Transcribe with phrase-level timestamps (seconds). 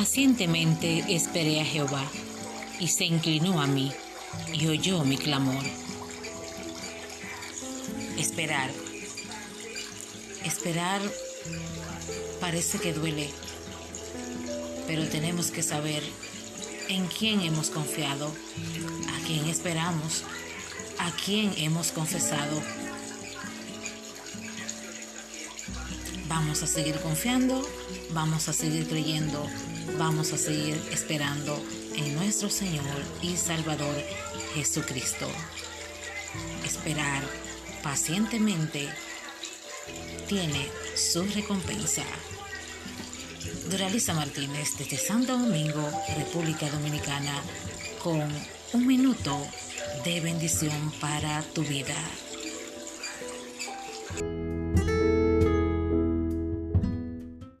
[0.00, 2.02] Pacientemente esperé a Jehová,
[2.78, 3.92] y se inclinó a mí,
[4.50, 5.62] y oyó mi clamor.
[8.16, 8.70] Esperar.
[10.42, 11.02] Esperar
[12.40, 13.28] parece que duele,
[14.86, 16.02] pero tenemos que saber
[16.88, 18.32] en quién hemos confiado,
[19.06, 20.22] a quién esperamos,
[20.98, 22.62] a quién hemos confesado.
[26.26, 27.68] Vamos a seguir confiando,
[28.14, 29.46] vamos a seguir creyendo,
[29.98, 31.62] vamos a seguir esperando
[31.96, 32.84] en nuestro Señor
[33.22, 33.94] y Salvador
[34.54, 35.26] Jesucristo.
[36.64, 37.22] Esperar
[37.82, 38.88] pacientemente
[40.28, 42.04] tiene su recompensa.
[43.70, 47.42] Doralisa Martínez desde Santo Domingo, República Dominicana,
[48.02, 48.22] con
[48.72, 49.46] un minuto
[50.04, 51.96] de bendición para tu vida.